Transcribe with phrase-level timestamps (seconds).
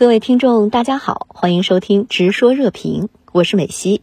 [0.00, 4.00] 各位听众，大家好，欢迎收听《直说热评》，我是美西。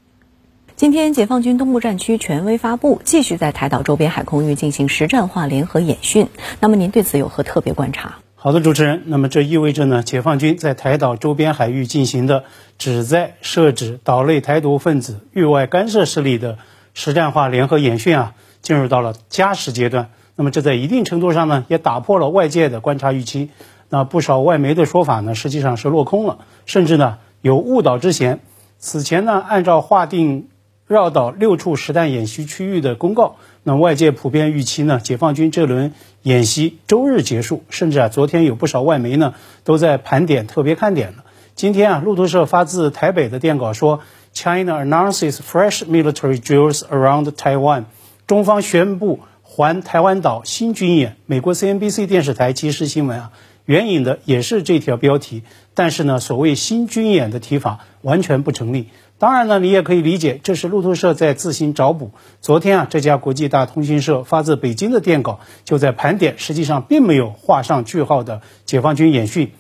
[0.76, 6.28] 今天，解放军东部战区权威发布，继续在台岛周边海空域进行实战化联合演训。
[6.60, 8.20] 那么，您对此有何特别观察？
[8.36, 9.02] 好的，主持人。
[9.08, 12.44] 那么，这意味着呢，解放军在台岛周边海域进行的
[12.78, 16.60] 旨在设置岛内台独分子域外干涉势力的
[16.94, 20.12] 实战化联合演训啊，进入到了加时阶段。
[20.36, 23.50] 那么，这在一定程度上呢，也打破了外界的观察预期。
[23.90, 28.40] 那不少外媒的说法呢，实际上是落空了，甚至呢有误导之嫌。
[28.78, 30.50] 此前呢，按照划定
[30.86, 37.64] 绕岛六处实弹演习区域的公告，那外界普遍预期呢，解放军这轮演习周日结束。
[37.70, 41.24] 甚至啊，昨天有不少外媒呢都在盘点特别看点了。
[41.56, 44.02] 今天啊，路透社发自台北的电稿说
[44.32, 47.86] ，China announces fresh military drills around Taiwan，
[48.28, 51.16] 中方宣布环台湾岛新军演。
[51.26, 53.32] 美国 CNBC 电视台即时新闻啊。
[53.68, 58.88] 援引的也是这条标题，但是呢，所谓新军演的提法完全不成立。
[59.20, 62.12] 当然呢，你也可以理解，这是路透社在自行找补。
[62.40, 69.52] 昨天啊，这家国际大通讯社发自北京的电稿就在盘点，实际上并没有画上句号的解放军演训。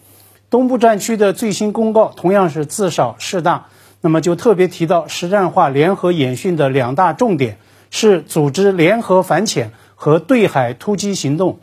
[0.50, 3.66] 东部战区的最新公告同样是自少事大，
[4.00, 7.58] 那么就特别提到实战化联合演训的两大重点
[7.90, 11.60] 是组织联合反潜和对海突击行动。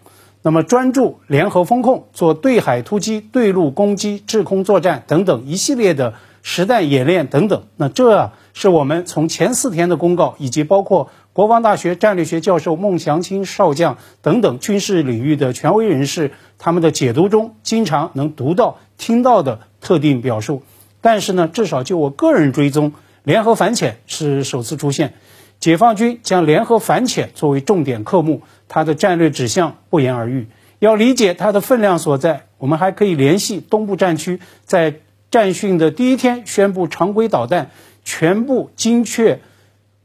[0.46, 7.62] 那么专注联合风控，做对海突击、对陆攻击、制空作战等等一系列的实弹演练等等。
[7.76, 20.62] 那这是我们从前四天的公告，以及包括国防大学战略学教授孟祥青少将等等军事领域的权威人士他们的解读中，经常能读到、听到的特定表述。
[21.00, 25.14] 但是呢，至少就我个人追踪，联合反潜是首次出现。
[25.64, 30.46] 解放军将联合反潜作为重点科目，它的战略指向不言而喻。
[30.78, 34.96] 要理解它的分量所在，我们还可以联系东部战区在
[35.30, 37.70] 战训的第一天宣布常规导弹
[38.04, 39.40] 全部精确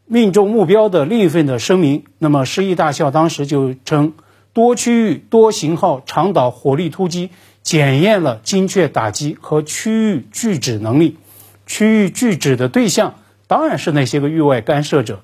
[0.05, 2.05] 命中目标的另一份的声明。
[2.19, 4.13] 那么，师义大校当时就称，
[4.53, 7.31] 多区域多型号长导火力突击
[7.63, 11.17] 检验了精确打击和区域拒止能力。
[11.65, 13.15] 区域拒止的对象
[13.47, 15.19] 当然是那些个域外干涉者。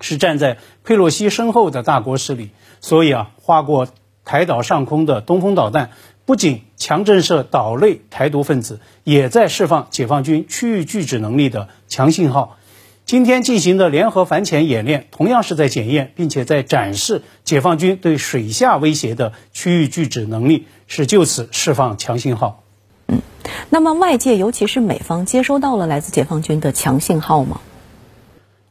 [0.00, 3.88] 是站在佩洛西身后的大国势力，所以啊，划过
[4.24, 5.90] 台岛上空的东风导弹，
[6.24, 12.56] 不仅强震慑岛内台独分子，也在释放解放军区域拒止能力的强信号。
[13.04, 22.64] 今天进行的联合反潜演练，同样是在检验，并且在展示解放军对水下威胁的区域拒止能力，是就此释放强信号。
[23.06, 23.22] 嗯，
[23.70, 27.60] 那么外界，尤其是美方，接收到了来自解放军的强信号吗？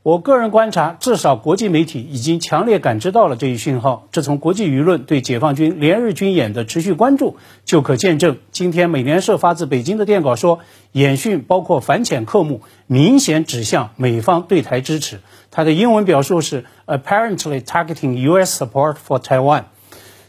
[0.06, 4.08] 我个人观察，至少国际媒体已经强烈感知到了这一讯号。
[4.12, 8.38] 这从国际舆论对解放军连日军演的持续关注就可见证。
[8.52, 10.60] 今天美联社发自北京的电稿说，
[10.92, 15.22] 演训包括反潜科目，明显指向美方对台支持。
[15.50, 18.64] 它的英文表述是 apparently targeting U.S.
[18.64, 19.64] support for Taiwan。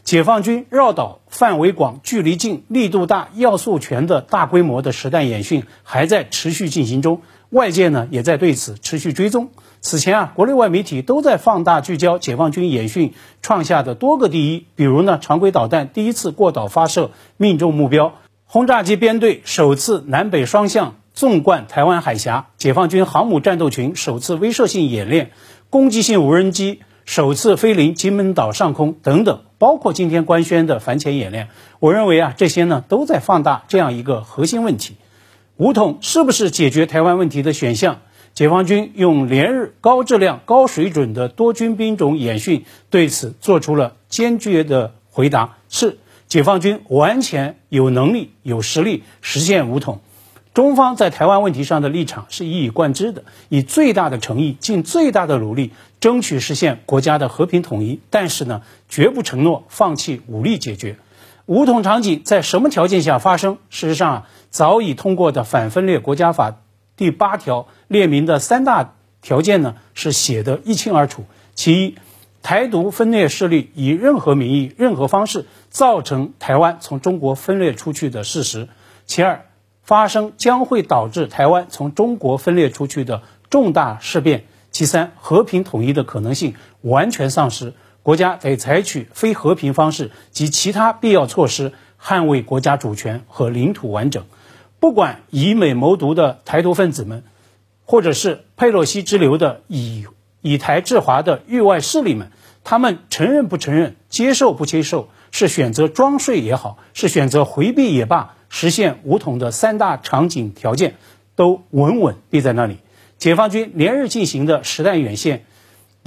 [0.03, 7.21] 解放军绕岛范围广、距离近、力度大、要素全的大规模的实弹演训还在持续进行中。
[7.49, 9.49] 外界呢也在对此持续追踪。
[9.79, 18.13] 此前啊，国内外媒体都在放大聚焦解放军演训创下的多个第一，比如呢，常规导弹第一次过岛发射命中目标，
[18.45, 25.31] 轰炸机编队首次南北双向纵贯台湾海峡，解放军航母战斗群首次威慑性演练，
[25.69, 31.49] 攻击性无人机首次飞临金门岛上空等等，包括今天官宣的反潜演练。
[31.79, 34.95] 我认为啊，这些呢都在放大这样一个核心问题。
[35.57, 38.01] 武统是不是解决台湾问题的选项？
[38.35, 45.97] 解放军用连日高质量、高水准的多军兵种演训，对此做出了坚决的回答：是
[46.27, 50.01] 解放军完全有能力、有实力实现武统。
[50.53, 57.99] 中方在台湾问题上的立场是一以贯之的，以最大的诚意、尽最大的努力，争取实现国家的和平统一。
[58.11, 60.97] 但是呢，绝不承诺放弃武力解决。
[61.47, 63.57] 武统场景在什么条件下发生？
[63.69, 64.27] 事实上啊。
[64.49, 66.61] 早已通过的反分裂国家法
[66.95, 71.25] 第八条列明的三大条件呢，是写得一清二楚。
[71.53, 71.95] 其一，
[72.41, 78.67] 台独分裂势力以任何名义、任何方式造成台湾从中国分裂出去的事实；
[79.05, 79.45] 其二，
[79.83, 84.39] 发生将会导致台湾从中国分裂出去的重大事变；
[84.71, 87.73] 其三，和平统一的可能性完全丧失，
[88.07, 94.23] 国家得采取非和平方式及其他必要措施，捍卫国家主权和领土完整。
[94.79, 97.25] 不管以美谋独的台独分子们，
[97.83, 100.05] 或者是佩洛西之流的以
[100.39, 102.31] 以台制华的域外势力们，
[102.63, 110.95] 他们承认不承认、接受不接受，是选择装睡也好，是选择回避也罢，实现武统的三大场景条件
[111.35, 112.77] 都稳稳立在那里。
[113.17, 115.43] 解放军连日进行的实弹远现，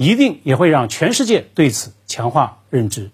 [0.01, 3.11] 一定也会让全世界对此强化认知。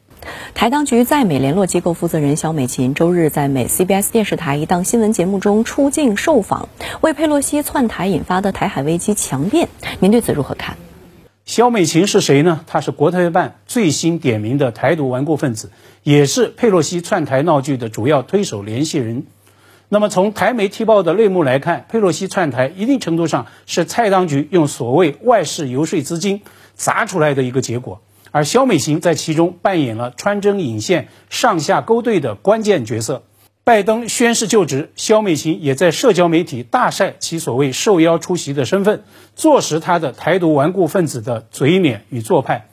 [0.53, 6.69] 台当局在美联络机构负责人肖美琴周日在美 CBS 电视台一档新闻节目中出镜受访，
[7.01, 9.67] 为佩洛西窜台引发的台海危机强辩。
[9.99, 10.77] 您对此如何看？
[11.45, 12.61] 肖美琴是谁呢？
[12.67, 15.71] 她是国台办最新点名的台独顽固分子，
[16.03, 19.25] 也是佩洛西窜台闹剧的主要推手联系人。
[19.89, 26.41] 那么从台媒踢爆的内幕来看，佩洛西窜台一定程度上是蔡当局用所谓外事游说资金
[26.75, 28.01] 砸出来的一个结果。
[28.31, 33.23] 而肖美琴在其中扮演了穿针引线、上下勾兑的关键角色。
[33.63, 39.03] 拜登宣誓就职，肖美琴也在社交媒体大晒其所谓受邀出席的身份，
[39.35, 42.67] 坐实他的台独顽固分子的嘴脸与做派。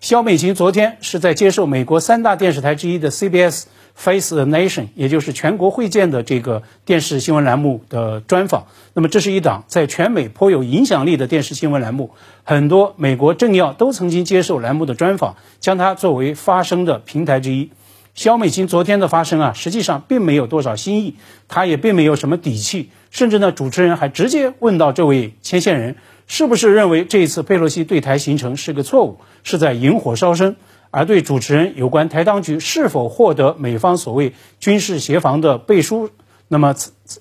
[0.00, 3.64] 肖美琴昨天是在接受美国三大电视台之一的 CBS
[3.98, 8.68] Face the Nation，也就是全国会见的这个电视新闻栏目的专访。
[8.94, 12.12] 那么，这是一档在全美颇有影响力的电视新闻栏目，
[12.44, 17.70] 很多美国政要都曾经接受栏目的专访，将它作为发声的平台之一。
[18.14, 21.16] 肖美琴昨天的发声啊，实际上并没有多少新意，
[21.48, 25.96] 她也并没有什么底气，甚至呢，主持人还直接问到这位牵线人。
[26.30, 30.56] 是不是认为这一次佩洛西对台行程是个错误，是在引火烧身？
[30.90, 36.10] 而对主持人有关台当局是否获得美方所谓军事协防的背书，
[36.48, 36.74] 那么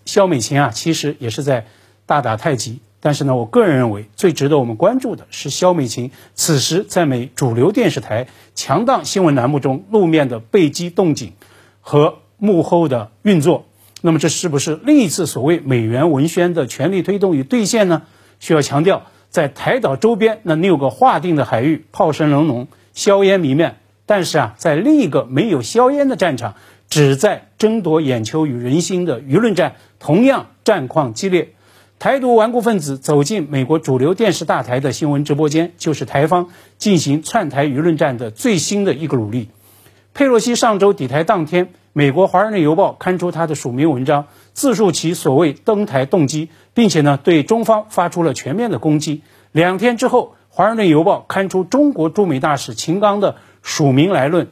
[0.04, 1.68] 肖美琴啊，其实也是在
[2.06, 2.80] 大打太极。
[3.00, 11.32] 但是呢，我个人认为最值得我们关注的是肖美琴此时在美主流电视台强档新闻栏目中露面的背机动静
[11.80, 13.64] 和幕后的运作。
[14.08, 18.04] 那么这是不是另一次所谓美元文宣的全力推动与兑现呢？
[18.40, 23.80] 需要强调，在台岛周边那六个划定的海域，炮声隆隆，硝烟弥漫。
[24.06, 26.56] 但是啊，在另一个没有硝烟的战场，
[26.90, 31.50] 只在争夺眼球与人心的舆论战，同样战况激烈。
[32.00, 39.50] 台独顽固分子走进美国主流电视大台的新闻直播间，就是台方进行窜台舆论战的最新的一个努力。
[40.14, 49.24] 佩洛西上周抵台当天，美国《华盛顿邮报》刊出他的署名文章，自述其所谓登台动机，并且呢对中方发出了全面的攻击。
[49.52, 54.50] 两天之后，《华盛顿邮报》刊出中国驻美大使秦刚的署名来论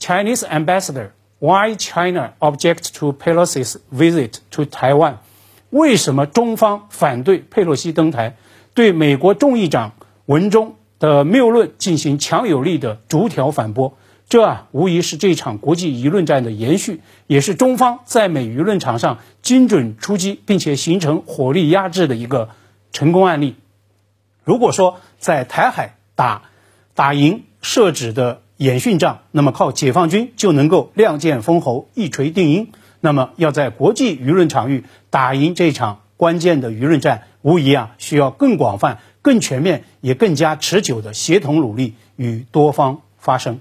[0.00, 5.18] ：Chinese Ambassador Why China objects to Pelosi's visit to Taiwan？
[5.70, 8.34] 为什么中方反对佩洛西登台？
[8.74, 9.92] 对美国众议长
[10.26, 13.96] 文中的谬论进行强有力的逐条反驳。
[14.30, 22.50] 这啊，无疑是这场国际舆论战的延续，也是中方在美舆论场上精准出击，并且形成火力压制的一个
[22.92, 23.56] 成功案例。
[24.44, 26.42] 如果说在台海打
[26.94, 32.66] 打赢设置的演训仗，那么靠解放军就能够亮剑封喉、一锤定音；
[33.00, 43.58] 那么要在国际舆论场域打赢这场关键的舆论战，无疑啊需要更广泛、更全面、也更加持久的协同努力与多方发声。